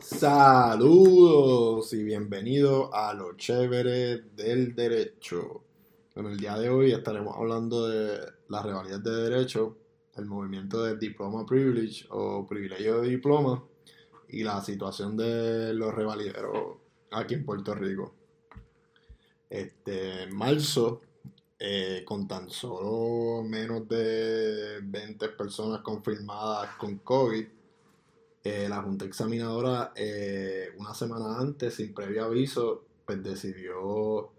[0.00, 5.64] Saludos y bienvenidos a lo chévere del derecho.
[6.14, 9.76] En el día de hoy estaremos hablando de las rivalidades de derecho,
[10.16, 13.62] el movimiento del diploma privilege o privilegio de diploma
[14.28, 16.76] y la situación de los revalideros
[17.10, 18.14] aquí en Puerto Rico.
[19.50, 21.00] Este, en marzo,
[21.58, 27.57] eh, con tan solo menos de 20 personas confirmadas con COVID,
[28.48, 34.32] eh, la Junta Examinadora, eh, una semana antes, sin previo aviso, pues decidió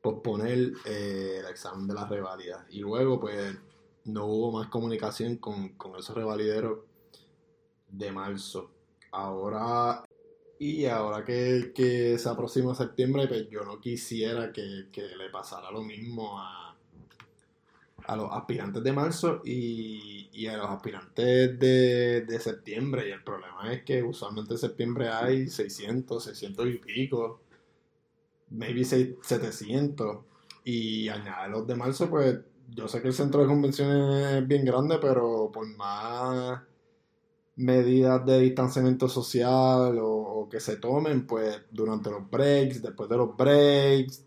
[0.00, 2.64] posponer el examen de las revalidas.
[2.70, 3.56] Y luego, pues,
[4.04, 6.80] no hubo más comunicación con, esos revalideros
[7.88, 8.70] de marzo.
[9.10, 10.04] Ahora,
[10.58, 16.38] y ahora que, se aproxima septiembre, pues yo no quisiera que, le pasara lo mismo
[16.38, 16.67] a,
[18.08, 23.08] a los aspirantes de marzo y, a los aspirantes de, de, septiembre.
[23.08, 27.40] Y el problema es que usualmente en septiembre hay 600, 600 y pico,
[28.50, 30.18] maybe 700.
[30.64, 32.38] Y añadir los de marzo, pues
[32.74, 36.60] yo sé que el centro de convenciones es bien grande, pero por más
[37.56, 43.36] medidas de distanciamiento social o, que se tomen, pues durante los breaks, después de los
[43.36, 44.24] breaks,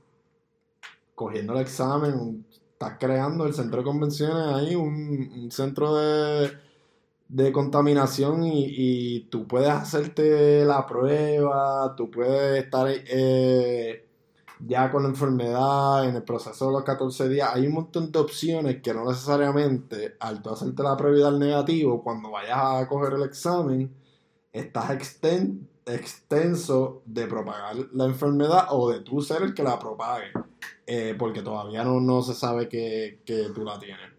[1.16, 2.46] cogiendo el examen,
[2.82, 6.52] estás creando el centro de convenciones ahí, un, centro de,
[7.28, 12.88] de contaminación y, y, tú puedes hacerte la prueba, tú puedes estar...
[12.90, 14.08] Eh,
[14.64, 18.20] ya con la enfermedad, en el proceso de los 14 días, hay un montón de
[18.20, 23.14] opciones que no necesariamente al tú hacerte la prueba al negativo, cuando vayas a coger
[23.14, 23.92] el examen,
[24.54, 24.92] estás
[25.88, 30.32] extenso de propagar la enfermedad o de tú ser el que la propague,
[30.94, 33.22] eh, porque todavía no, no se sabe que,
[33.56, 34.12] tú la tienes.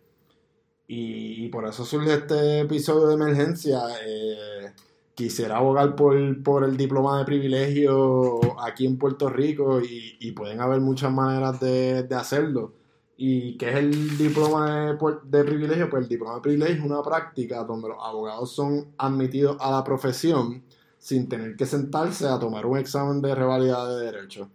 [0.88, 3.80] Y, por eso surge este episodio de emergencia.
[4.06, 4.72] Eh,
[5.14, 11.12] quisiera abogar por, el diploma de privilegio aquí en Puerto Rico y, pueden haber muchas
[11.12, 12.72] maneras de, hacerlo.
[13.18, 15.90] ¿Y qué es el diploma de, privilegio?
[15.90, 19.84] Pues el diploma de privilegio es una práctica donde los abogados son admitidos a la
[19.84, 20.64] profesión
[20.98, 24.48] sin tener que sentarse a tomar un examen de revalidad de derecho.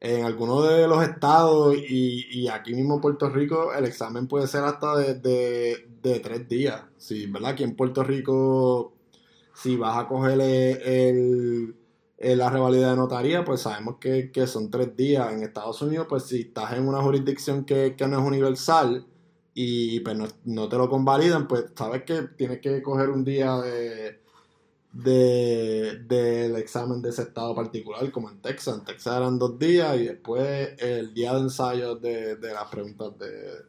[0.00, 4.64] En algunos de los estados y, aquí mismo en Puerto Rico el examen puede ser
[4.64, 6.82] hasta de, tres días.
[6.96, 7.52] Sí, ¿verdad?
[7.52, 8.92] Aquí en Puerto Rico
[9.54, 11.74] si vas a coger el,
[12.18, 15.32] la revalida de notaría, pues sabemos que, son tres días.
[15.32, 19.06] En Estados Unidos, pues si estás en una jurisdicción que, no es universal
[19.54, 24.20] y pues no, te lo convalidan, pues sabes que tienes que coger un día de
[25.02, 28.78] del examen de ese estado particular, como en Texas.
[28.78, 33.18] En Texas eran dos días y después el día de ensayo de, de las preguntas
[33.18, 33.66] de,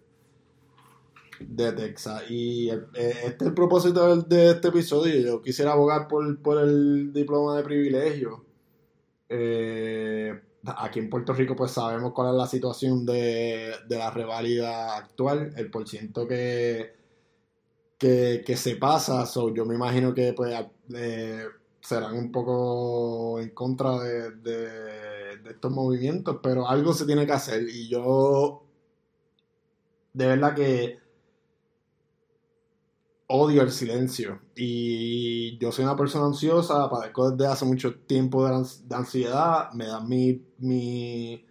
[1.39, 2.23] de Texas.
[2.29, 5.19] Y eh, este es el propósito de, este episodio.
[5.19, 8.45] Yo quisiera abogar por, el diploma de privilegio.
[9.29, 15.53] Eh, aquí en Puerto Rico pues sabemos cuál es la situación de, la reválida actual,
[15.57, 16.96] el porciento que,
[17.97, 19.25] que, se pasa.
[19.53, 20.53] yo me imagino que pues
[20.93, 21.45] eh,
[21.81, 27.63] serán un poco en contra de, estos movimientos, pero algo se tiene que hacer.
[27.69, 28.63] Y yo
[30.13, 30.99] de verdad que
[33.27, 34.41] odio el silencio.
[34.55, 38.65] Y yo soy una persona ansiosa, padezco desde hace mucho tiempo de,
[38.95, 41.45] ansiedad, me dan mi, mi,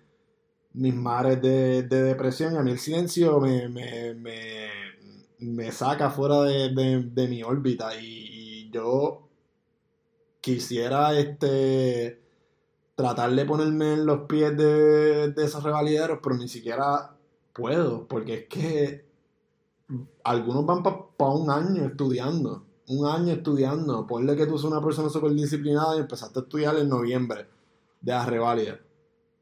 [0.75, 3.69] mis mares de, depresión y a mí el silencio me,
[5.71, 7.91] saca fuera de, mi órbita.
[8.01, 9.29] Y, yo
[10.41, 12.21] quisiera este
[12.95, 17.17] tratar de ponerme en los pies de, de esos revalideros, pero ni siquiera
[17.55, 19.07] puedo, porque es que
[20.25, 22.65] algunos van para un año estudiando.
[22.89, 24.07] Un año estudiando.
[24.07, 27.47] Ponle que tú seas una persona súper disciplinada y empezaste a estudiar en noviembre
[28.01, 28.81] de la revalida.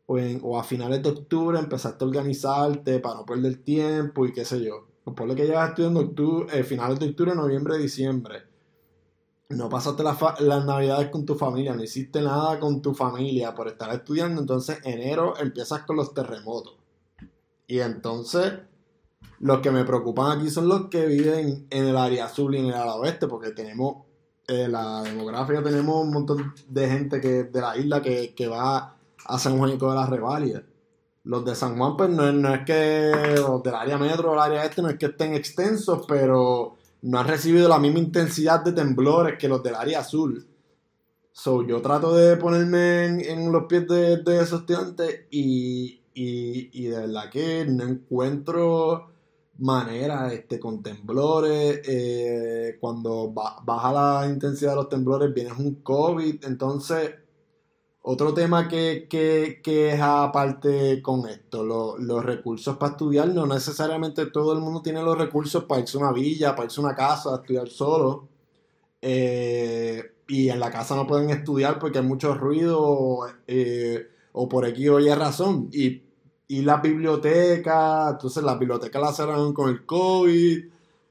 [0.06, 4.44] O, o, a finales de octubre empezaste a organizarte para no perder tiempo y qué
[4.44, 4.94] sé yo.
[5.04, 8.42] Pues ponle que llevas estudiando octubre, eh, finales de octubre, noviembre, diciembre.
[9.51, 13.95] No pasaste las navidades con tu familia, no hiciste nada con tu familia por estar
[13.95, 14.41] estudiando.
[14.41, 16.77] Entonces, enero empiezas con los terremotos.
[17.66, 18.54] Y entonces
[19.41, 22.66] los que me preocupan aquí son los que viven en el área sur y en
[22.66, 24.04] el área oeste, porque tenemos
[24.48, 28.97] eh, la demografía, tenemos un montón de gente que de la isla que, va
[29.27, 30.62] a San Juanito de las Reválidas.
[31.24, 34.65] Los de San Juan, pues no, es que los del área metro o el área
[34.65, 39.38] este no es que estén extensos, pero no han recibido la misma intensidad de temblores
[39.38, 40.47] que los del área azul.
[41.32, 46.98] So, yo trato de ponerme en, los pies de, esos estudiantes y, y, y de
[46.98, 49.09] verdad que no encuentro
[49.59, 56.44] maneras, este, con temblores, eh, cuando baja la intensidad de los temblores viene un COVID,
[56.44, 57.15] entonces
[58.06, 59.09] otro tema que,
[59.65, 65.16] es aparte con esto, los recursos para estudiar, no necesariamente todo el mundo tiene los
[65.16, 68.28] recursos para irse a una villa, para irse a una casa, estudiar solo.
[69.01, 74.66] Eh, y en la casa no pueden estudiar porque hay mucho ruido eh, o por
[74.66, 75.71] aquí o razón.
[75.72, 76.03] Y,
[76.47, 80.65] y las bibliotecas, entonces las bibliotecas las cerraron con el COVID,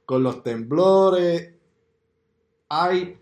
[0.06, 1.56] con los temblores.
[2.70, 3.18] Hay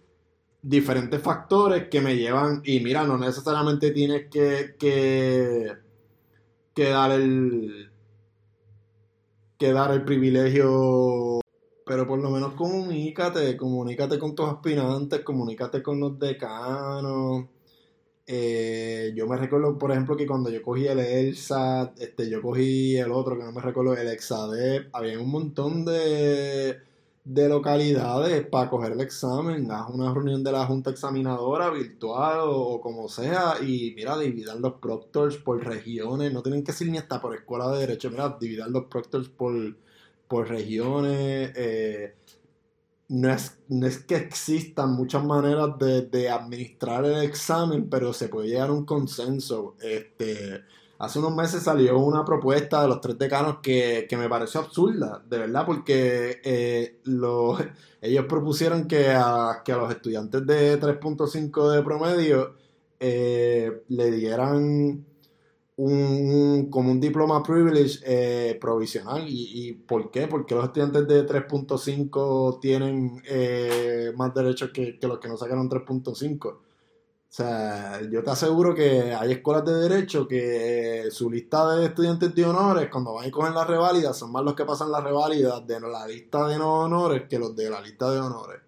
[0.61, 5.77] diferentes factores que me llevan, y mira, no necesariamente tienes que, que,
[6.89, 7.91] dar el
[9.57, 11.41] que dar el privilegio
[11.85, 17.45] pero por lo menos comunícate, comunícate con tus aspirantes, comunícate con los decanos.
[18.25, 22.95] Eh, yo me recuerdo, por ejemplo, que cuando yo cogí el ELSA, este, yo cogí
[22.95, 26.77] el otro, que no me recuerdo, el EXADEP, había un montón de,
[27.23, 29.71] de localidades para coger el examen.
[29.71, 34.73] Haz una reunión de la junta examinadora virtual o, como sea, y mira, dividan los
[34.73, 38.71] proctors por regiones, no tienen que ser ni hasta por escuela de derecho, mira, dividan
[38.71, 39.53] los proctors por
[40.31, 41.51] por regiones.
[41.56, 42.15] Eh,
[43.09, 48.69] no, es, es que existan muchas maneras de, administrar el examen, pero se puede llegar
[48.69, 49.75] a un consenso.
[49.81, 50.63] Este,
[51.01, 55.39] hace unos meses salió una propuesta de los tres decanos que, me pareció absurda, de
[55.39, 57.00] verdad, porque eh,
[58.01, 62.53] ellos propusieron que a, que a los estudiantes de 3.5 de promedio
[63.00, 65.03] eh, le dieran
[65.77, 69.25] un, como un diploma privilege eh, provisional.
[69.27, 70.27] ¿Y, por qué?
[70.27, 73.24] Porque los estudiantes de 3.5 tienen
[74.15, 76.57] más derechos que, los que no sacaron 3.5.
[77.31, 82.36] O sea, yo te aseguro que hay escuelas de derecho que su lista de estudiantes
[82.36, 85.62] de honores, cuando van y cogen la reválida, son más los que pasan la reválida
[85.62, 88.60] de la lista de no honores que los de la lista de honores.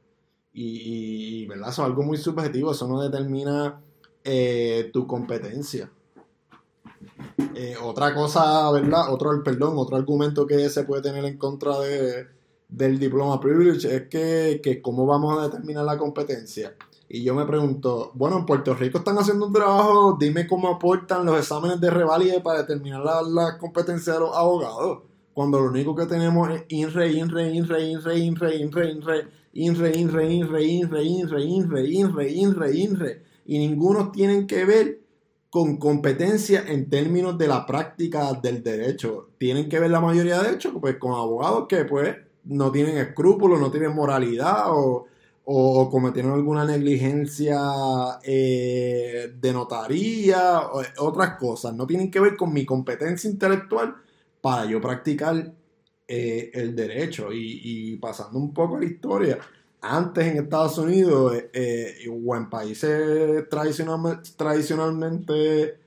[0.54, 1.72] Y, ¿verdad?
[1.72, 3.82] Eso es algo muy subjetivo, eso no determina
[4.24, 5.92] eh, tu competencia.
[7.56, 9.12] Eh, otra cosa, ¿verdad?
[9.12, 12.28] Otro, perdón, otro argumento que se puede tener en contra de,
[12.70, 16.78] del diploma privilege es que, que cómo vamos a determinar la competencia.
[17.14, 21.24] Y yo me pregunto, bueno, en Puerto Rico están haciendo un trabajo, dime cómo aportan
[21.24, 25.04] los exámenes de revalide para determinar la, la competencia de los abogados.
[25.32, 30.64] Cuando lo único que tenemos es INRE, INRE, INRE, INRE, INRE, INRE, INRE, INRE, INRE,
[30.64, 35.00] INRE, INRE, INRE, INRE, INRE, INRE, INRE, y ninguno tienen que ver
[35.52, 39.30] con competencia en términos de la práctica del derecho.
[39.38, 42.16] Tienen que ver la mayoría de hechos pues, con abogados que pues
[42.46, 45.06] no tienen escrúpulos, no tienen moralidad o,
[45.46, 47.60] o cometieron alguna negligencia
[48.24, 51.74] eh, de notaría, o, otras cosas.
[51.76, 53.96] No tienen que ver con mi competencia intelectual
[54.42, 55.54] para yo practicar
[56.08, 57.30] eh, el derecho.
[57.34, 59.38] Y, pasando un poco a la historia,
[59.82, 65.80] antes en Estados Unidos eh, o en países tradicionalmente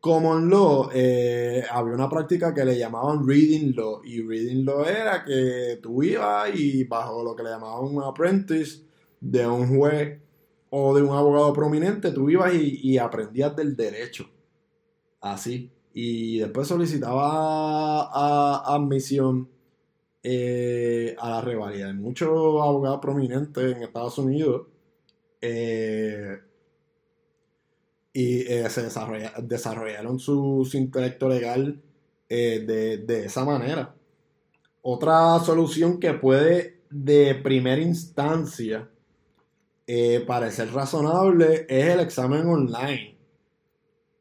[0.00, 4.00] common law, había una práctica que le llamaban reading law.
[4.04, 8.89] Y reading law era que tú ibas y bajo lo que le llamaban un apprentice
[9.20, 10.20] de un juez
[10.70, 14.30] o de un abogado prominente, tú ibas y, aprendías del derecho.
[15.20, 15.70] Así.
[15.92, 18.04] Y después solicitaba
[18.74, 19.48] admisión
[20.22, 21.92] eh, a la rivalidad.
[21.94, 24.68] Muchos abogados prominentes en Estados Unidos
[25.40, 26.38] eh,
[28.12, 28.82] y eh, se
[29.42, 31.82] desarrollaron su, intelecto legal
[32.28, 33.94] de, esa manera.
[34.82, 38.88] Otra solución que puede de primera instancia
[40.26, 43.20] parecer razonable es el examen online.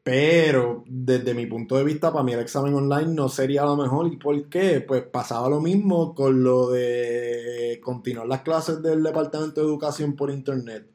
[0.04, 4.12] Pero desde mi punto de vista, para mí el examen online no sería lo mejor.
[4.12, 4.82] ¿Y por qué?
[4.82, 10.32] Pues pasaba lo mismo con lo de continuar las clases del Departamento de Educación por
[10.32, 10.88] Internet.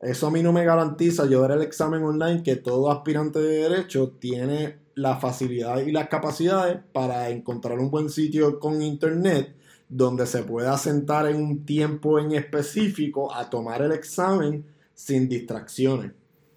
[0.00, 3.68] Eso a mí no me garantiza yo dar el examen online que todo aspirante de
[3.68, 9.56] derecho tiene la facilidad y las capacidades para encontrar un buen sitio con Internet
[9.88, 14.64] donde se pueda sentar en un tiempo en específico a tomar el examen
[14.94, 16.12] sin distracciones.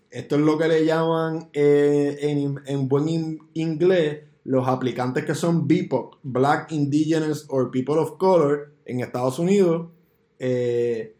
[0.09, 2.17] Esto es lo que le llaman eh,
[2.65, 8.99] en, buen inglés los aplicantes que son BIPOC, Black, Indigenous or People of Color, en
[8.99, 9.87] Estados Unidos,
[10.39, 11.15] eh,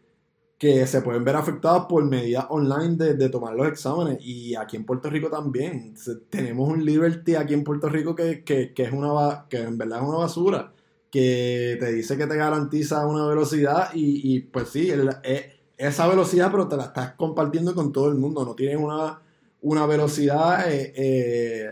[0.58, 4.18] que se pueden ver afectados por medidas online de, tomar los exámenes.
[4.20, 5.94] Y aquí en Puerto Rico también.
[6.28, 10.18] Tenemos un Liberty aquí en Puerto Rico que, es una que en verdad es una
[10.18, 10.72] basura.
[11.12, 14.90] Que te dice que te garantiza una velocidad y, pues sí,
[15.22, 18.44] eh, esa velocidad, pero te la estás compartiendo con todo el mundo.
[18.44, 19.20] No tienes una,
[19.60, 21.70] una velocidad eh, eh,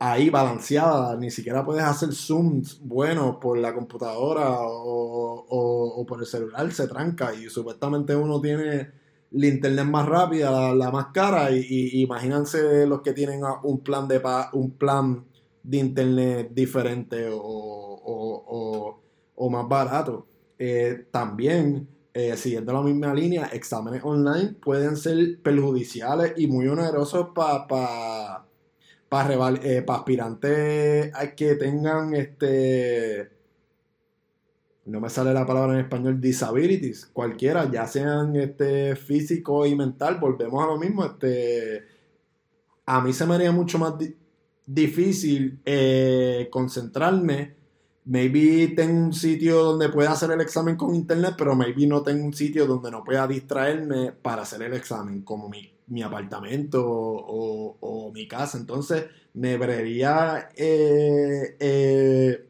[0.00, 6.70] ahí balanceada, ni siquiera puedes hacer zooms buenos por la computadora o, por el celular,
[6.72, 8.90] se tranca y supuestamente uno tiene
[9.32, 14.20] la internet más rápida, la, más cara y, imagínense los que tienen un plan de
[14.52, 15.24] un plan
[15.62, 17.87] de internet diferente o,
[19.50, 20.26] más barato.
[20.58, 27.28] Eh, también, eh, siguiendo la misma línea, exámenes online pueden ser perjudiciales y muy onerosos
[27.34, 28.44] para
[29.08, 33.30] para eh, aspirantes que tengan este
[34.84, 40.18] no me sale la palabra en español disabilities cualquiera ya sean este físico y mental
[40.20, 41.84] volvemos a lo mismo este
[42.84, 43.94] a mí se me haría mucho más
[44.66, 45.62] difícil
[46.50, 47.57] concentrarme
[48.08, 52.24] maybe tengo un sitio donde pueda hacer el examen con internet pero maybe no tengo
[52.24, 58.10] un sitio donde no pueda distraerme para hacer el examen como mi mi apartamento o,
[58.14, 58.58] mi casa.
[58.58, 62.48] Entonces me vería eh, eh,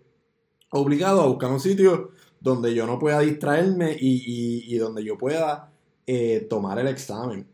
[0.70, 5.72] obligado a buscar un sitio donde yo no pueda distraerme y, donde yo pueda
[6.06, 7.46] eh, tomar el examen.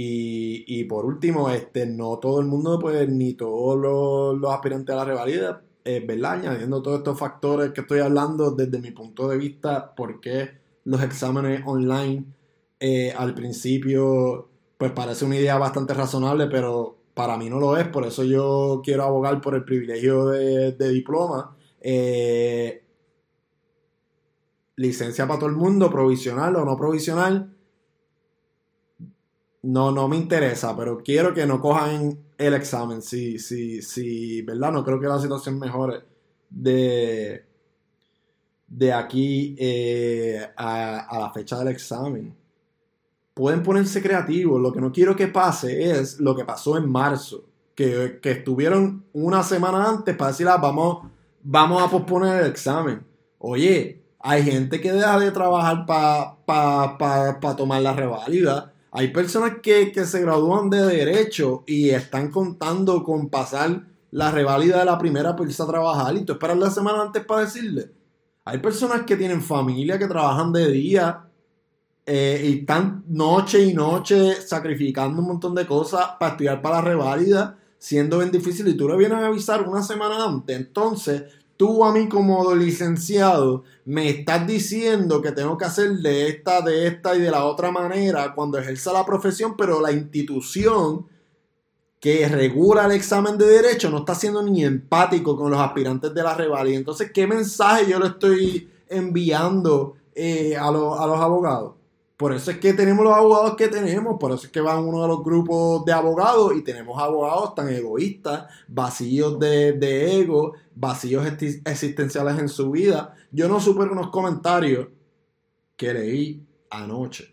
[0.00, 3.76] Y, por último, este, no todo el mundo, pues, ni todos
[4.40, 5.64] los, aspirantes a la revalida,
[6.06, 6.32] ¿verdad?
[6.32, 10.50] Añadiendo todos estos factores que estoy hablando desde mi punto de vista, porque
[10.84, 12.24] los exámenes online
[13.16, 18.06] al principio pues parece una idea bastante razonable, pero para mí no lo es, por
[18.06, 21.56] eso yo quiero abogar por el privilegio de, diploma.
[21.80, 22.84] Eh,
[24.76, 27.52] licencia para todo el mundo, provisional o no provisional,
[29.62, 33.02] no, no me interesa, pero quiero que no cojan el examen.
[33.02, 34.72] Sí, sí, sí, ¿verdad?
[34.72, 36.04] No creo que la situación mejore
[36.48, 37.44] de,
[38.66, 42.38] de aquí eh, a la fecha del examen
[43.38, 44.60] pueden ponerse creativos.
[44.60, 47.44] Lo que no quiero que pase es lo que pasó en marzo,
[47.76, 51.06] que, estuvieron una semana antes para decir, ah, vamos,
[51.44, 53.06] vamos a posponer el examen.
[53.38, 58.72] Oye, hay gente que deja de trabajar para tomar la reválida.
[58.90, 64.86] Hay personas que, se gradúan de derecho y están contando con pasar la reválida de
[64.86, 67.90] la primera para irse a trabajar y tú esperas la semana antes para decirle.
[68.44, 71.28] Hay personas que tienen familia, que trabajan de día
[72.06, 76.82] eh, y están noche y noche sacrificando un montón de cosas para estudiar para la
[76.82, 80.56] reválida, siendo bien difícil y tú le vienes a avisar una semana antes.
[80.56, 81.24] Entonces,
[81.58, 86.86] tú a mí como licenciado me estás diciendo que tengo que hacer de esta, de
[86.86, 91.06] esta y de la otra manera cuando ejerza la profesión, pero la institución
[92.00, 96.22] que regula el examen de derecho no está siendo ni empático con los aspirantes de
[96.22, 96.76] la reválida.
[96.76, 101.77] Entonces, ¿qué mensaje yo le estoy enviando eh, a los abogados?
[102.18, 105.02] Por eso es que tenemos los abogados que tenemos, por eso es que van uno
[105.02, 111.24] de los grupos de abogados y tenemos abogados tan egoístas, vacíos de, ego, vacíos
[111.64, 113.14] existenciales en su vida.
[113.30, 114.88] Yo no supero unos comentarios
[115.76, 117.32] que leí anoche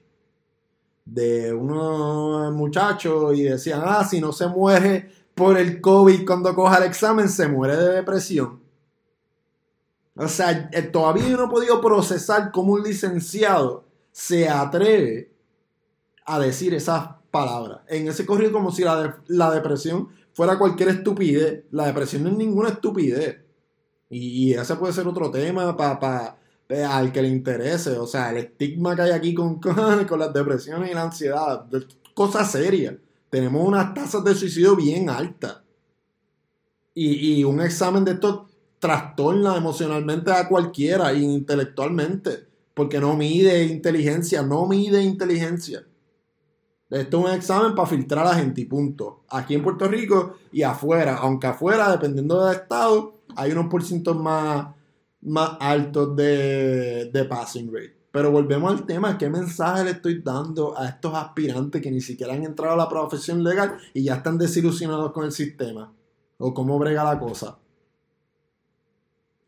[1.04, 6.78] de unos muchachos y decían, ah, si no se muere por el COVID cuando coja
[6.78, 8.60] el examen, se muere de depresión.
[10.16, 13.85] O sea, eh, todavía no he podido procesar como un licenciado
[14.16, 15.30] se atreve
[16.26, 17.82] a decir esas palabras.
[17.90, 21.66] En ese corrido como si la, la depresión fuera cualquier estupidez.
[21.72, 23.44] La depresión no es ninguna estupidez.
[24.10, 26.38] Y, ese puede ser otro tema para
[26.90, 27.98] al que le interese.
[27.98, 31.66] O sea, el estigma que hay aquí con, con, las depresiones y la ansiedad.
[32.14, 32.98] Cosa seria.
[33.30, 35.62] Tenemos unas tasas de suicidio bien altas.
[36.94, 38.48] Y, y un examen de esto
[38.80, 45.88] trastorna emocionalmente a cualquiera, intelectualmente porque no mide inteligencia, no mide inteligencia.
[46.90, 49.24] Esto es un examen para filtrar a la gente y punto.
[49.30, 54.68] Aquí en Puerto Rico y afuera, aunque afuera, dependiendo del estado, hay unos porcientos más,
[55.22, 57.96] más altos de, de passing rate.
[58.12, 62.34] Pero volvemos al tema, ¿qué mensaje le estoy dando a estos aspirantes que ni siquiera
[62.34, 65.92] han entrado a la profesión legal y ya están desilusionados con el sistema?
[66.38, 67.58] ¿O cómo brega la cosa?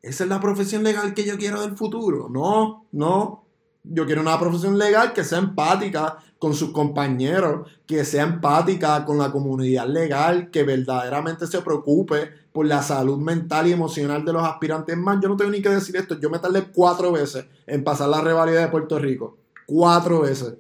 [0.02, 2.30] Esa es la profesión legal que yo quiero del futuro.
[2.30, 3.44] No, no.
[3.84, 9.18] Yo quiero una profesión legal que sea empática con sus compañeros, que sea empática con
[9.18, 14.44] la comunidad legal, que verdaderamente se preocupe por la salud mental y emocional de los
[14.44, 14.98] aspirantes.
[14.98, 16.20] Más, yo no tengo ni que decir esto.
[16.20, 19.38] Yo me tardé cuatro veces en pasar la rivalidad de Puerto Rico.
[19.66, 20.56] Cuatro veces.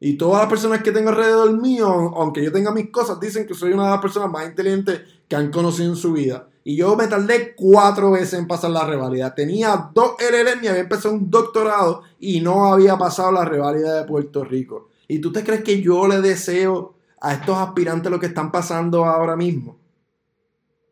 [0.00, 3.54] Y todas las personas que tengo alrededor mío, aunque yo tenga mis cosas, dicen que
[3.54, 6.48] soy una de las personas más inteligentes que han conocido en su vida.
[6.64, 9.34] Y yo me tardé cuatro veces en pasar la rivalidad.
[9.34, 14.06] Tenía dos LLM y había empezado un doctorado y no había pasado la rivalidad de
[14.06, 14.88] Puerto Rico.
[15.08, 19.04] ¿Y tú te crees que yo le deseo a estos aspirantes lo que están pasando
[19.04, 19.78] ahora mismo?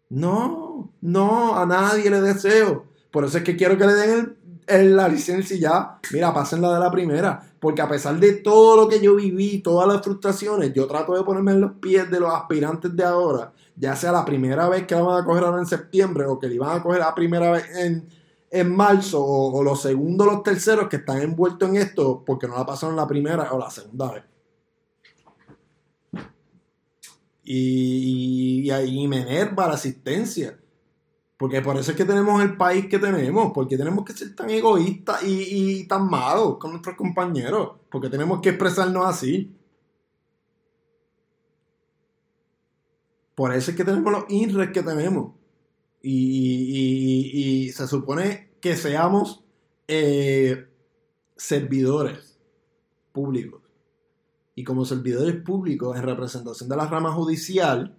[0.09, 2.87] No, no, a nadie le deseo.
[3.11, 4.37] Por eso es que quiero que le den
[4.67, 5.99] la licencia y ya.
[6.13, 7.41] Mira, pasen la de la primera.
[7.61, 11.23] Porque a pesar de todo lo que yo viví, todas las frustraciones, yo trato de
[11.23, 13.53] ponerme en los pies de los aspirantes de ahora.
[13.77, 16.49] Ya sea la primera vez que la van a coger ahora en septiembre o que
[16.49, 17.65] le van a coger la primera vez
[18.51, 22.67] en, marzo o, los segundos los terceros que están envueltos en esto porque no la
[22.67, 24.25] pasaron la primera o la segunda vez.
[27.45, 30.61] Y, y, y me enerva la asistencia.
[31.41, 34.51] Porque por eso es que tenemos el país que tenemos, porque tenemos que ser tan
[34.51, 39.51] egoístas y, tan malos con nuestros compañeros, porque tenemos que expresarnos así.
[43.35, 45.35] Por eso es que tenemos los INRES que tenemos.
[46.03, 49.45] Y, se supone que seamos
[49.89, 50.67] eh,
[51.37, 52.39] servidores
[53.13, 53.63] públicos.
[54.55, 57.97] Y como servidores públicos en representación de la rama judicial,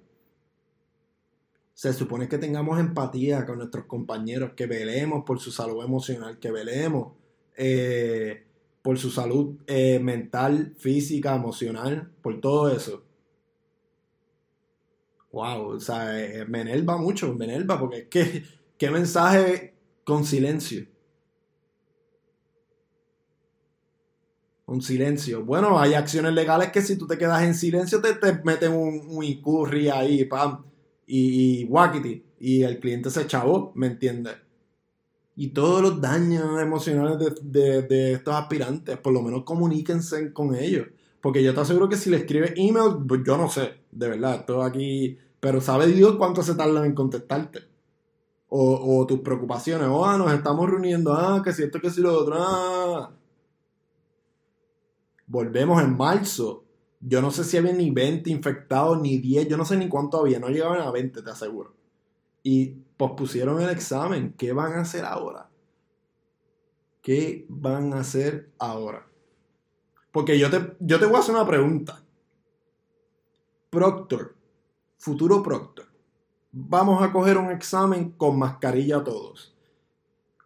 [1.74, 6.52] se supone que tengamos empatía con nuestros compañeros, que velemos por su salud emocional, que
[6.52, 7.14] velemos
[7.58, 8.46] eh,
[8.82, 13.04] por su salud eh, mental, física, emocional, por todo eso.
[15.32, 18.44] Wow, o sea, eh, me enerva mucho, me enerva, porque es que,
[18.78, 19.74] qué mensaje
[20.04, 20.86] con silencio.
[24.66, 25.44] Un silencio.
[25.44, 29.24] Bueno, hay acciones legales que si tú te quedas en silencio te, meten un, un
[29.24, 30.64] incurri ahí, pam
[31.06, 34.36] y, y y el cliente se chavó, ¿me entiendes?
[35.36, 40.88] Y todos los daños emocionales de, estos aspirantes, por lo menos comuníquense con ellos.
[41.22, 44.46] Porque yo te aseguro que si le escribes email, pues yo no sé, de verdad,
[44.46, 45.18] todo aquí.
[45.40, 47.70] Pero sabe Dios cuánto se tardan en contestarte.
[48.54, 52.14] O, tus preocupaciones, o ah, nos estamos reuniendo, ah, que si esto, que si lo
[52.14, 53.12] otro, ah.
[55.26, 56.66] Volvemos en marzo
[57.02, 60.20] yo no sé si había ni 20 infectados, ni 10, yo no sé ni cuánto
[60.20, 61.74] había, no llegaban a 20, te aseguro.
[62.44, 62.68] Y
[62.98, 64.34] pospusieron el examen.
[64.38, 65.50] ¿Qué van a hacer ahora?
[67.02, 69.08] ¿Qué van a hacer ahora?
[70.12, 72.04] Porque yo te, yo te voy a hacer una pregunta.
[73.72, 74.36] Proctor,
[74.98, 75.86] futuro Proctor,
[76.52, 79.56] vamos a coger un examen con mascarilla todos.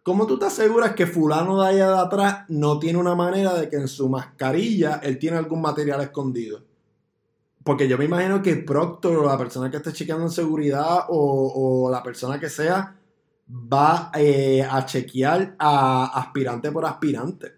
[0.04, 3.68] ¿Cómo tú te aseguras que fulano de allá de atrás no tiene una manera de
[3.68, 6.62] que en su mascarilla él tiene algún material escondido?
[7.64, 11.06] Porque yo me imagino que el proctor o la persona que esté chequeando en seguridad
[11.08, 12.96] o, la persona que sea
[13.50, 17.55] va eh, a chequear a aspirante por aspirante.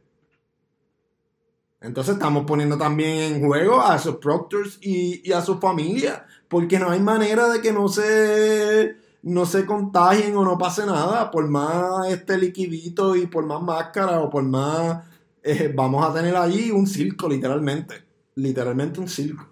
[1.81, 6.27] Entonces estamos poniendo también en juego a esos proctors y, a su familia.
[6.49, 11.31] Porque no hay manera de que no se no se contagien o no pase nada,
[11.31, 15.05] por más este liquidito y por más máscara o por más,
[15.43, 17.97] eh, vamos a tener allí un circo, literalmente.
[18.37, 19.49] Literalmente un circo.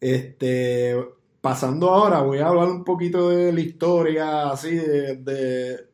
[0.00, 0.96] Este,
[1.40, 5.89] pasando ahora, voy a hablar un poquito de la historia, así, de,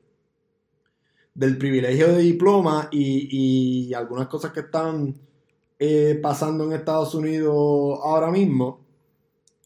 [1.36, 5.14] del privilegio de diploma y, algunas cosas que están
[5.78, 7.54] eh, pasando en Estados Unidos
[8.02, 8.80] ahora mismo.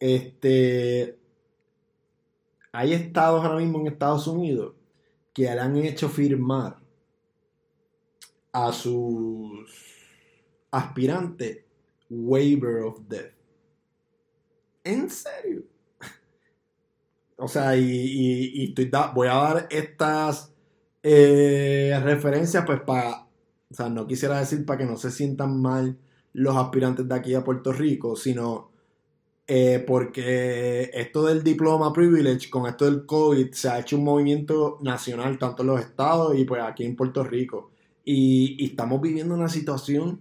[0.01, 1.17] Este,
[2.73, 4.75] hay estados ahora mismo en Estados Unidos
[5.33, 6.77] que le han hecho firmar
[8.53, 9.71] a sus
[10.73, 11.65] aspirantes
[12.09, 13.33] waiver of death.
[14.83, 15.63] ¿En serio?
[17.43, 18.75] O sea, y,
[19.15, 20.53] voy a dar estas
[21.03, 23.23] eh, referencias pues para,
[23.71, 25.99] o sea, no quisiera decir para que no se sientan mal
[26.33, 28.71] los aspirantes de aquí a Puerto Rico, sino
[29.53, 34.79] eh, porque esto del diploma privilege, con esto del COVID, se ha hecho un movimiento
[34.81, 37.71] nacional, tanto en los estados y pues aquí en Puerto Rico.
[38.05, 40.21] Y, estamos viviendo una situación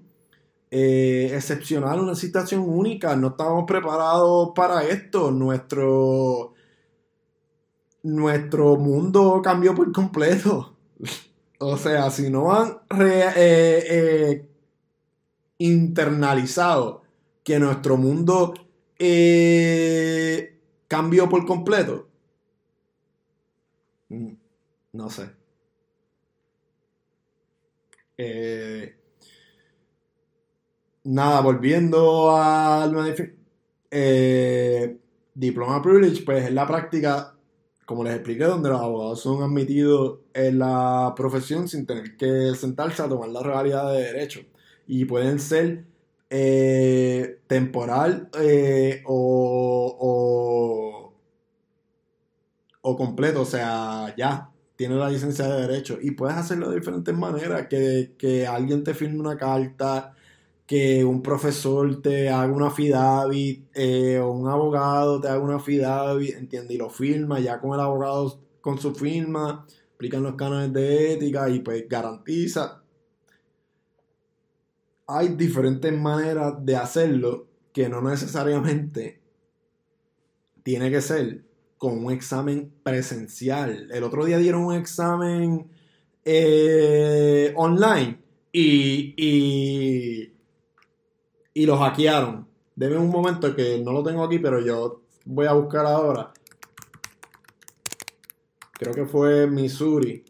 [0.71, 3.15] eh, excepcional, una situación única.
[3.15, 5.31] No estamos preparados para esto.
[5.31, 6.53] Nuestro,
[8.03, 10.75] nuestro mundo cambió por completo.
[11.59, 14.45] o sea, si no han eh,
[15.57, 17.03] internalizado
[17.43, 18.53] que nuestro mundo
[18.97, 22.09] eh, cambió por completo.
[24.09, 24.33] Mm,
[24.93, 25.29] no sé.
[28.17, 28.97] Eh,
[31.05, 33.15] nada, volviendo al
[33.91, 34.97] eh,
[35.33, 37.35] diploma privilege, pues es la práctica,
[37.89, 43.01] como les expliqué, donde los abogados son admitidos en la profesión sin tener que sentarse
[43.01, 44.41] a tomar la realidad de derecho.
[44.85, 45.85] Y pueden ser
[46.29, 49.95] eh, temporal eh, o,
[52.83, 57.15] o, completo, o sea, ya, tiene la licencia de derecho y puedes hacerlo de diferentes
[57.15, 60.13] maneras, que, alguien te firme una carta,
[60.69, 66.35] que un profesor te haga una fidavit eh, o un abogado te haga una fidavit,
[66.35, 66.75] ¿entiendes?
[66.75, 71.49] Y lo firma, ya con el abogado con su firma, aplican los cánones de ética
[71.49, 72.83] y pues garantiza.
[75.07, 79.23] Hay diferentes maneras de hacerlo que no necesariamente
[80.61, 81.45] tiene que ser
[81.79, 83.89] con un examen presencial.
[83.91, 85.67] El otro día dieron un examen
[86.23, 90.38] eh, online y, y
[91.59, 92.47] y lo hackearon.
[92.73, 96.31] Deme un momento que no lo tengo aquí, pero yo voy a buscar ahora.
[98.71, 100.23] Creo que fue Missouri.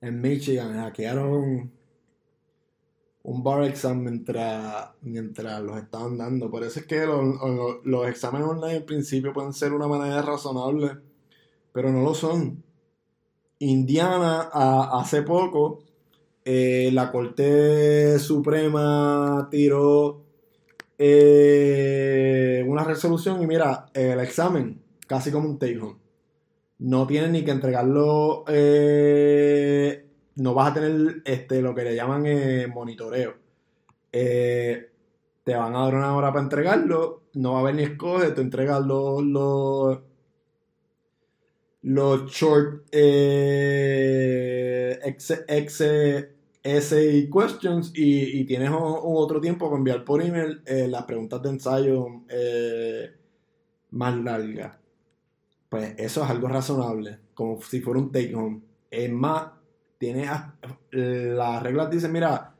[0.00, 1.70] En Michigan hackearon
[3.22, 6.50] un bar exam mientras, mientras los estaban dando.
[6.50, 10.98] Por eso es que los, exámenes online en principio pueden ser una manera razonable,
[11.72, 12.62] pero no lo son.
[13.58, 14.48] Indiana
[14.92, 15.80] hace poco
[16.44, 20.22] eh, la Corte Suprema tiró
[20.98, 25.99] eh, una resolución y mira, el examen casi como un take home
[26.80, 32.24] no tienes ni que entregarlo, eh, no vas a tener este, lo que le llaman
[32.26, 33.34] eh, monitoreo.
[34.12, 34.90] Eh,
[35.44, 38.40] te van a dar una hora para entregarlo, no va a haber ni escoge, te
[38.40, 39.22] entregas los,
[41.82, 43.00] los, short ex,
[46.62, 52.06] essay questions y, tienes otro tiempo para enviar por email las preguntas de ensayo
[53.90, 54.79] más largas
[55.70, 58.60] pues eso es algo razonable, como si fuera un take home.
[58.90, 59.52] Es más,
[59.98, 60.28] tiene
[60.90, 62.56] las reglas dicen, mira,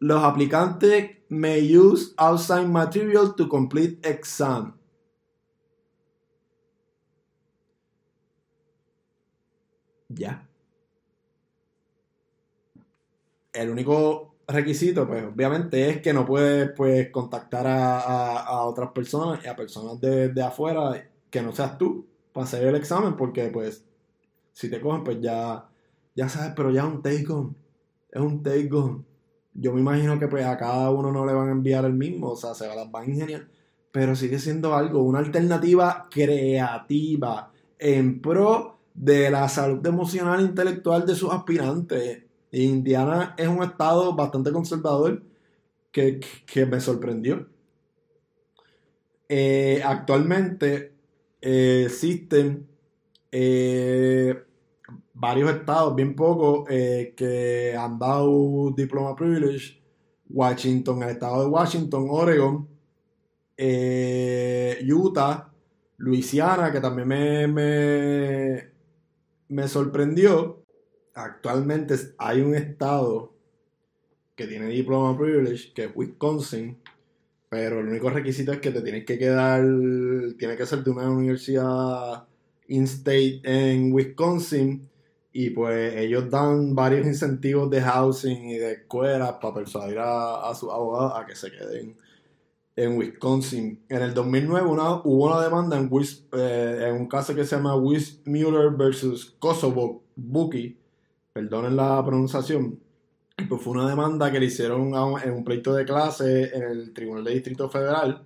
[0.00, 4.76] los aplicantes may use outside material to complete exam.
[10.08, 10.46] Ya.
[13.52, 19.48] El único requisito, pues obviamente es que no puedes pues, contactar a, otras personas y
[19.48, 23.82] a personas de, de afuera que no seas tú para hacer el examen, porque pues
[24.52, 25.66] si te cogen, pues ya,
[26.14, 27.56] ya sabes, pero ya es un take on,
[28.10, 29.06] es un take on.
[29.54, 32.32] Yo me imagino que pues a cada uno no le van a enviar el mismo,
[32.32, 33.48] o sea, se las van a ingeniar,
[33.90, 41.06] pero sigue siendo algo, una alternativa creativa en pro de la salud emocional e intelectual
[41.06, 42.22] de sus aspirantes.
[42.52, 45.22] Indiana es un estado bastante conservador
[45.90, 46.20] que,
[46.70, 47.48] me sorprendió.
[49.26, 50.95] Eh, actualmente
[51.48, 52.66] eh, existen
[53.30, 54.34] eh,
[55.14, 59.80] varios estados, bien pocos, eh, que han dado diploma privilege.
[60.28, 62.68] Washington, el estado de Washington, Oregon,
[64.92, 65.52] Utah,
[65.98, 68.72] Luisiana, que también me, me,
[69.48, 70.64] me sorprendió.
[71.14, 73.32] Actualmente hay un estado
[74.34, 76.82] que tiene diploma privilege, que es Wisconsin,
[77.48, 79.62] pero el único requisito es que te tienes que quedar,
[80.38, 82.26] tiene que ser de una universidad
[82.68, 84.88] in-state en Wisconsin.
[85.32, 90.70] Y pues ellos dan varios incentivos de housing y de escuelas para persuadir a, sus
[90.70, 91.96] abogados a que se queden
[92.74, 93.84] en Wisconsin.
[93.88, 94.66] En el 2009
[95.04, 95.90] hubo una demanda en,
[96.32, 100.78] eh, en un caso que se llama Mueller versus Kosovo Buki,
[101.34, 102.80] perdonen la pronunciación,
[103.44, 107.24] pues fue una demanda que le hicieron en un pleito de clase en el Tribunal
[107.24, 108.22] de Distrito Federal,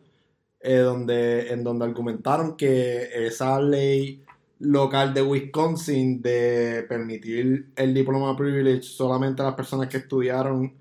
[0.60, 4.22] eh, donde, en donde argumentaron que esa ley
[4.60, 10.74] local de Wisconsin de permitir el diploma privilege solamente a las personas que estudiaron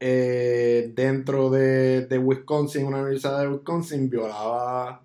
[0.00, 5.02] eh, dentro de, de, Wisconsin, una universidad de Wisconsin, violaba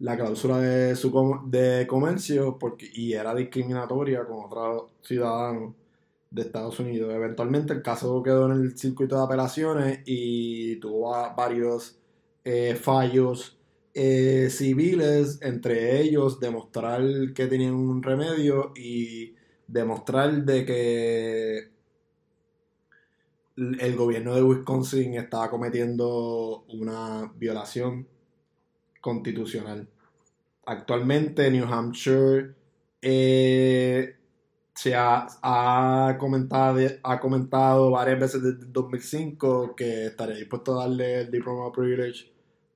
[0.00, 5.74] la cláusula de, su de comercio porque, y era discriminatoria con otros ciudadanos
[6.30, 7.14] de Estados Unidos.
[7.14, 11.98] Eventualmente el caso quedó en el circuito de apelaciones y tuvo varios
[12.44, 13.58] eh, fallos
[13.94, 17.02] eh, civiles, entre ellos demostrar
[17.34, 19.34] que tenían un remedio y
[19.66, 21.70] demostrar de que
[23.56, 28.06] el gobierno de Wisconsin estaba cometiendo una violación
[29.00, 29.88] constitucional.
[30.66, 32.54] Actualmente New Hampshire
[33.00, 34.15] eh,
[34.76, 41.22] se ha, comentado, ha comentado varias veces desde el 2005 que estaría dispuesto a darle
[41.22, 42.30] el diploma privilege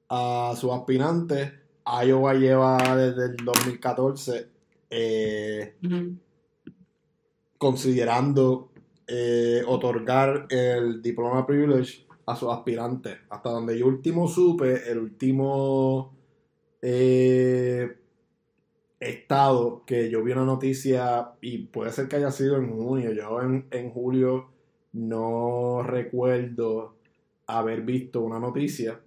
[0.08, 1.52] a sus aspirantes.
[1.84, 4.48] Iowa lleva desde el 2014
[4.88, 5.74] eh,
[7.58, 8.70] considerando
[9.06, 13.18] eh, otorgar el diploma privilege a sus aspirantes.
[13.28, 16.16] Hasta donde yo último supe, el último
[16.80, 17.99] eh,
[19.00, 23.40] estado que yo vi una noticia y puede ser que haya sido en junio, yo
[23.40, 24.50] en, en julio
[24.92, 26.96] no recuerdo
[27.46, 29.00] haber visto una noticia.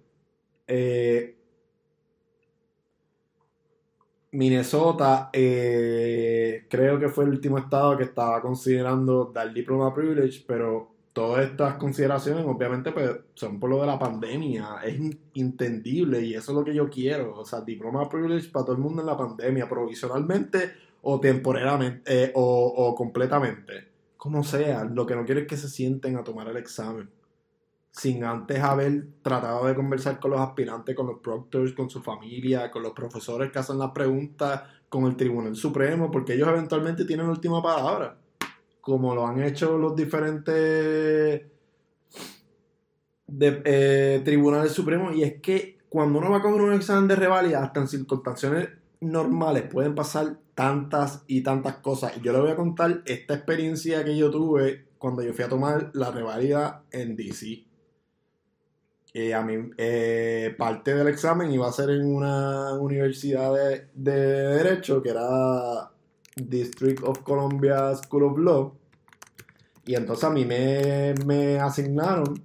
[0.66, 1.36] Eh,
[4.32, 10.93] Minnesota eh, creo que fue el último estado que estaba considerando dar diploma privilege, pero
[11.14, 15.00] todas estas consideraciones obviamente pues, son por lo de la pandemia, es
[15.34, 18.82] entendible y eso es lo que yo quiero, o sea, diploma privilege para todo el
[18.82, 20.72] mundo en la pandemia, provisionalmente
[21.02, 25.68] o temporalmente eh, o, o, completamente, como sea, lo que no quiero es que se
[25.68, 27.08] sienten a tomar el examen
[27.92, 32.72] sin antes haber tratado de conversar con los aspirantes, con los proctors, con su familia,
[32.72, 37.26] con los profesores que hacen las preguntas, con el Tribunal Supremo, porque ellos eventualmente tienen
[37.26, 38.16] la última palabra
[38.84, 41.42] como lo han hecho los diferentes
[43.40, 47.64] eh, tribunales supremos, y es que cuando uno va a coger un examen de revalida,
[47.64, 48.68] hasta en circunstancias
[49.00, 52.20] normales pueden pasar tantas y tantas cosas.
[52.20, 55.90] Yo le voy a contar esta experiencia que yo tuve cuando yo fui a tomar
[55.94, 57.64] la revalida en DC.
[59.34, 63.54] a mí, eh, parte del examen iba a ser en una universidad
[63.94, 65.93] de Derecho que era
[66.36, 68.74] District of Columbia School of Law.
[69.86, 72.40] Y entonces a mí me, asignaron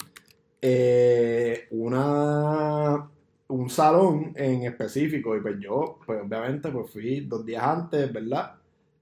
[0.61, 3.09] eh, una,
[3.47, 5.35] un salón en específico.
[5.35, 8.55] Y pues yo, pues obviamente, pues fui dos días antes, ¿verdad?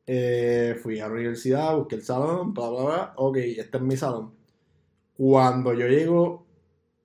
[0.05, 3.13] Eh, fui a la universidad, busqué el salón, bla, bla, bla.
[3.17, 4.33] Ok, este es mi salón.
[5.17, 6.45] Cuando yo llego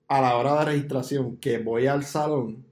[0.07, 2.65] a la hora de registración, que voy al salón,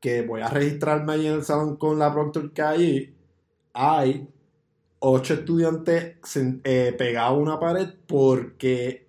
[0.00, 3.15] que voy a registrarme ahí en el salón con la proctor que hay,
[3.76, 4.26] hay
[5.00, 6.16] ocho estudiantes
[6.64, 9.06] eh, pegados a una pared porque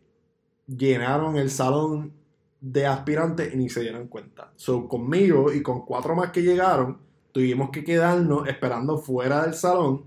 [0.68, 2.12] llenaron el salón
[2.60, 4.52] de aspirantes y ni se dieron cuenta.
[4.58, 7.00] So, conmigo y con cuatro más que llegaron,
[7.32, 10.04] tuvimos que quedarnos esperando fuera del salón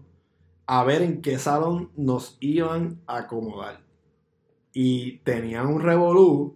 [0.66, 3.81] a ver en qué salón nos iban a acomodar.
[4.75, 6.55] Y tenían un revolú.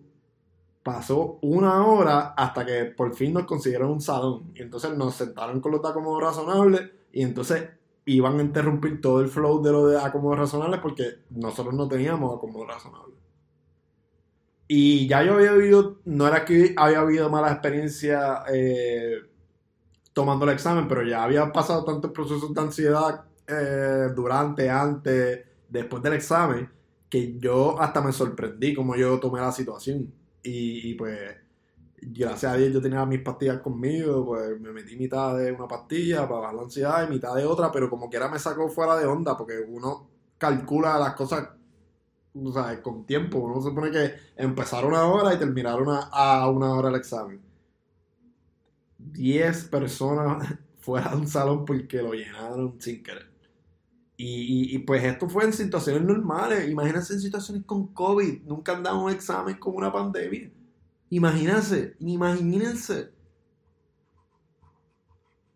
[0.83, 4.53] Pasó una hora hasta que por fin nos consiguieron un salón.
[4.55, 6.93] Y entonces nos sentaron con los de acomodo razonable.
[7.11, 7.71] Y entonces
[8.07, 12.37] iban a interrumpir todo el flow de lo de acomodos razonables porque nosotros no teníamos
[12.37, 13.15] acomodos razonables.
[14.67, 19.19] Y ya yo había vivido, no era que había habido mala experiencia eh,
[20.13, 26.03] tomando el examen, pero ya había pasado tantos procesos de ansiedad eh, durante, antes, después
[26.03, 26.71] del examen,
[27.11, 30.13] que yo hasta me sorprendí como yo tomé la situación.
[30.43, 31.44] y pues
[32.07, 36.29] gracias a Dios yo tenía mis pastillas conmigo, pues me metí mitad de una pastilla
[36.29, 39.07] para bajar la ansiedad y mitad de otra, pero como quiera me sacó fuera de
[39.07, 41.49] onda, porque uno calcula las cosas
[42.35, 43.39] o con tiempo.
[43.39, 45.79] Uno se supone que empezar una hora y terminar
[46.13, 47.41] a una hora el examen.
[48.99, 53.33] Diez personas fuera de un salón porque lo llenaron sin querer.
[54.17, 56.69] Y, y, pues esto fue en situaciones normales.
[56.69, 58.43] Imagínense en situaciones con COVID.
[58.43, 60.51] Nunca han dado un examen con una pandemia.
[61.15, 63.13] Imagínense, imagínense.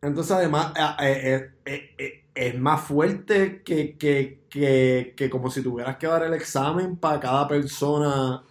[0.01, 6.23] Entonces, además, eh, eh, eh, es más fuerte que, que, como si tuvieras que dar
[6.23, 8.45] el examen para cada persona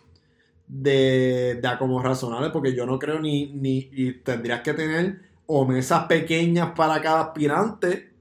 [0.68, 3.84] de, de como razonable, porque yo no creo ni, ni,
[4.26, 8.14] tendrías que tener o mesas pequeñas para cada aspirante,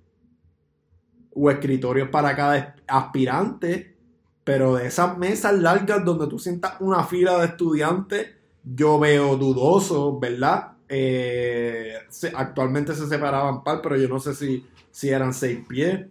[1.35, 3.97] o escritorios para cada aspirante,
[4.45, 8.37] pero de esas mesas largas donde tú sientas una fila de estudiantes
[8.67, 10.73] yo veo dudoso, ¿verdad?
[10.89, 11.95] Eh,
[12.35, 16.07] actualmente se separaban par, pero yo no sé si, si eran seis pies.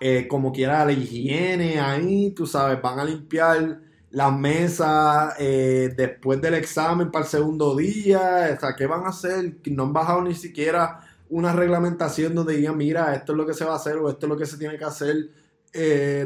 [0.00, 6.40] Eh, como quiera la higiene ahí, tú sabes, van a limpiar las mesas eh, después
[6.40, 8.54] del examen para el segundo día.
[8.56, 9.56] O sea, ¿qué van a hacer?
[9.66, 13.64] No han bajado ni siquiera una reglamentación donde digan, mira, esto es lo que se
[13.64, 15.30] va a hacer o esto es lo que se tiene que hacer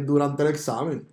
[0.05, 1.07] durante el examen.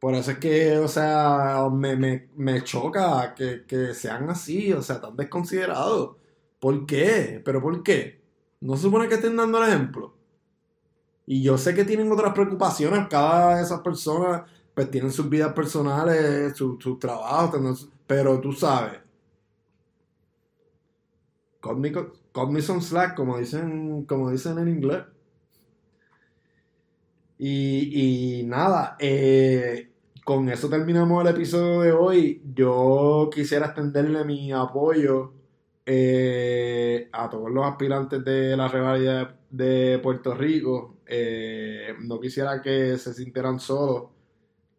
[0.00, 6.16] Por eso es que, o sea, me, choca que, sean así, o sea, tan desconsiderados.
[6.58, 7.42] ¿Por qué?
[7.44, 8.22] ¿Pero por qué?
[8.60, 10.14] No se supone que estén dando el ejemplo.
[11.26, 14.42] Y yo sé que tienen otras preocupaciones, cada de esas personas
[14.74, 19.00] pues tienen sus vidas personales, sus su trabajos, pero tú sabes.
[21.60, 21.76] Call
[22.50, 25.04] me, some slack, como dicen, como dicen en inglés.
[27.38, 29.89] Y, y nada, eh,
[30.24, 32.42] con eso terminamos el episodio de hoy.
[32.54, 35.32] Yo quisiera extenderle mi apoyo
[35.86, 40.98] eh, a todos los aspirantes de la rivalidad de Puerto Rico.
[41.06, 44.10] Eh, no quisiera que se sintieran solos.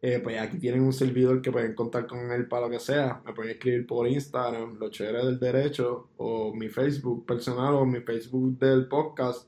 [0.01, 3.21] Eh, pues aquí tienen un servidor que pueden contar con él para lo que sea.
[3.25, 7.99] Me pueden escribir por Instagram, Los Chéveres del Derecho, o mi Facebook personal, o mi
[8.01, 9.47] Facebook del podcast,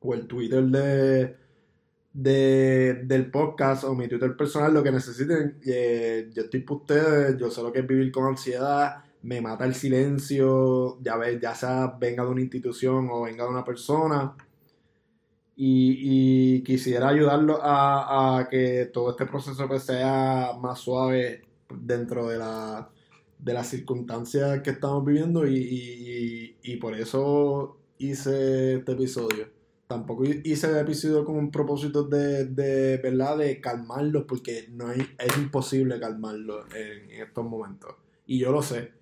[0.00, 1.36] o el Twitter de,
[2.14, 5.58] del podcast, o mi Twitter personal, lo que necesiten.
[5.62, 9.74] yo estoy para ustedes, yo sé lo que es vivir con ansiedad me mata el
[9.74, 14.36] silencio, ya ves, ya sea venga de una institución o venga de una persona.
[15.56, 22.90] Y, quisiera ayudarlo a, que todo este proceso pues, sea más suave dentro de, la,
[23.38, 29.48] de las circunstancias que estamos viviendo y, por eso hice este episodio.
[29.86, 35.00] Tampoco hice el episodio con un propósito de, de verdad de calmarlos porque no hay,
[35.18, 37.94] es imposible calmarlos en estos momentos.
[38.26, 38.92] Y yo lo sé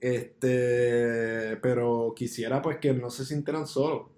[0.00, 4.08] este, pero quisiera pues que no se sintieran solos.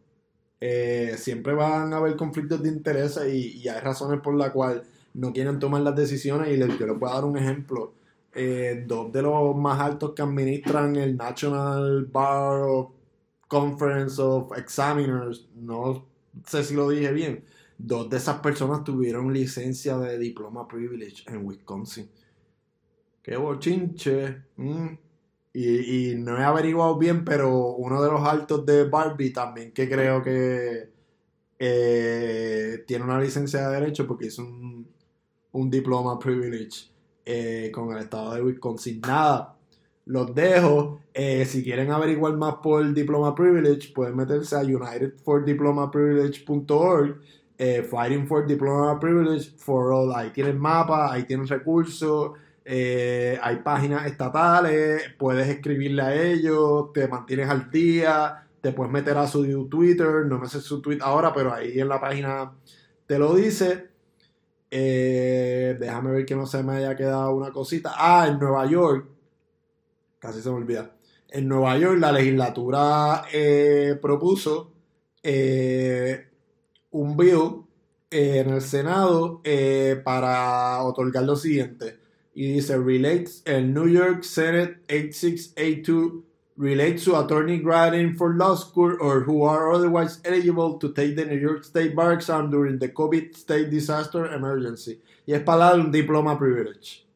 [0.61, 4.83] Eh, siempre van a haber conflictos de interés y, hay razones por las cuales
[5.15, 7.95] no quieren tomar las decisiones y les, yo les voy a dar un ejemplo.
[8.35, 12.63] Eh, dos de los más altos que administran el National Bar
[13.49, 16.07] Conference of Examiners, no
[16.47, 17.45] sé si lo dije bien,
[17.79, 22.09] dos de esas personas tuvieron licencia de diploma privilege en Wisconsin.
[23.23, 24.43] Qué bochinche.
[24.57, 24.89] Mm.
[25.55, 30.23] Y, no he averiguado bien, pero uno de los altos de Barbie también que creo
[30.23, 30.91] que
[31.59, 34.89] eh, tiene una licencia de derecho porque hizo un,
[35.53, 36.91] un diploma privilege
[37.25, 39.01] eh, con el estado de Wisconsin.
[39.01, 39.57] Nada,
[40.07, 41.01] los dejo.
[41.15, 47.21] Eh, si quieren averiguar más por diploma privilege, pueden meterse a unitedfordiplomaprivilege.org.
[47.89, 50.13] Fighting for Diploma Privilege for All.
[50.17, 52.33] Ahí tienen mapa, ahí tienen recursos.
[52.65, 59.17] Eh, hay páginas estatales, puedes escribirle a ellos, te mantienes al día, te puedes meter
[59.17, 62.53] a su Twitter, no me sé su tweet ahora, pero ahí en la página
[63.07, 63.89] te lo dice.
[64.71, 67.93] Eh, déjame ver que no se me haya quedado una cosita.
[67.97, 69.07] Ah, en Nueva York,
[70.23, 70.95] casi se me olvida.
[71.29, 74.73] En Nueva York la legislatura eh, propuso
[76.91, 77.65] un bill
[78.11, 79.43] en el Senado
[80.05, 81.99] para otorgar lo siguiente
[82.35, 86.25] y dice relates el New York Senate 8682
[86.57, 91.25] relates to attorney granting for law school or who are otherwise eligible to take the
[91.25, 95.01] New York State Bar exam during the COVID state disaster emergency.
[95.27, 97.07] Y es para dar un diploma privilege.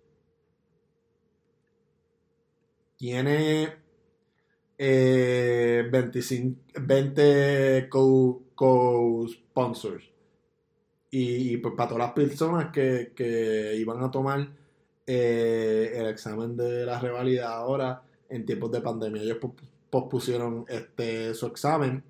[2.97, 3.75] Tiene
[4.79, 7.89] eh, 25, 20
[8.57, 10.05] co-sponsors.
[11.11, 14.49] y, pues para todas las personas que, que iban a tomar
[15.07, 19.23] eh, el examen de la revalida ahora en tiempos de pandemia.
[19.23, 19.39] Ellos
[19.91, 22.03] pospusieron este, su examen.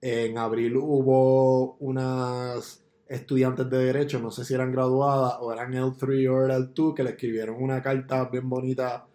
[0.00, 6.28] En abril hubo unas estudiantes de derecho, no sé si eran graduadas o eran L3
[6.30, 9.06] o L2, que le escribieron una carta bien bonita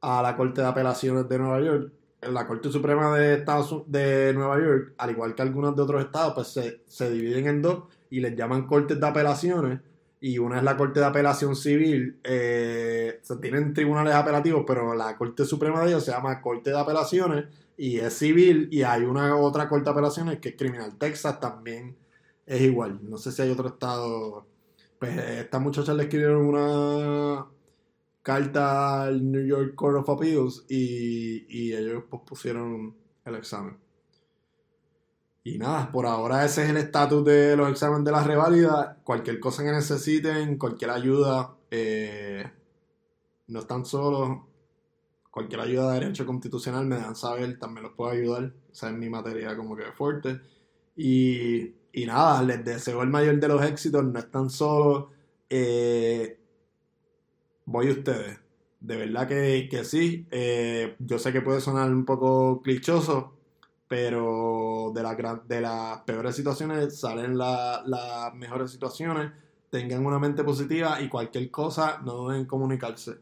[0.00, 1.92] a la Corte de Apelaciones de Nueva York.
[2.22, 6.34] La Corte Suprema de, Estados, de Nueva York, al igual que algunos de otros estados,
[6.34, 9.80] pues se, se dividen en dos y les llaman Cortes de Apelaciones
[10.20, 12.18] y una es la Corte de Apelación Civil.
[12.24, 16.78] Eh, se tienen tribunales apelativos, pero la Corte Suprema de ellos se llama Corte de
[16.78, 18.68] Apelaciones y es civil.
[18.72, 20.96] Y hay una otra Corte de Apelaciones que es criminal.
[20.98, 21.96] Texas también
[22.46, 22.98] es igual.
[23.02, 24.46] No sé si hay otro estado.
[24.98, 27.46] Pues esta muchacha le escribieron una
[28.28, 33.78] carta al New York Court of Appeals y, ellos pospusieron el examen.
[35.44, 38.98] Y nada, por ahora ese es el estatus de los exámenes de la reválida.
[39.02, 42.44] Cualquier cosa que necesiten, cualquier ayuda, eh,
[43.46, 44.40] no están solos.
[45.30, 48.52] Cualquier ayuda de derecho constitucional me dan saber, también los puedo ayudar.
[48.70, 50.38] Esa es mi materia como que fuerte.
[50.94, 55.06] Y, y nada, les deseo el mayor de los éxitos, no están solos.
[55.48, 56.38] Eh,
[57.68, 58.38] voy a ustedes.
[58.80, 60.26] De verdad que, que sí.
[60.30, 63.34] Eh, yo sé que puede sonar un poco clichoso,
[63.86, 69.32] pero de, la, de las peores situaciones salen las mejores situaciones.
[69.70, 73.16] Tengan una mente positiva y cualquier cosa no deben comunicarse.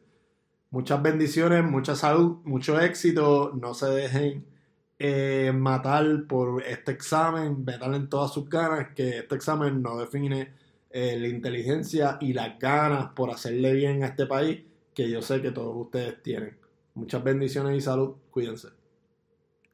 [0.70, 3.52] Muchas bendiciones, mucha salud, mucho éxito.
[3.60, 4.46] No se dejen
[4.98, 10.52] eh, matar por este examen, metan en todas sus ganas, que este examen no define
[10.98, 14.62] eh, la inteligencia y las ganas por hacerle bien a este país,
[14.94, 16.56] que yo sé que todos ustedes tienen.
[16.94, 18.68] Muchas bendiciones y salud, cuídense.